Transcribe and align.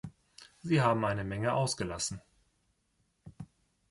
Sie 0.63 0.81
haben 0.81 1.05
eine 1.05 1.23
Menge 1.23 1.53
ausgelassen. 1.53 2.23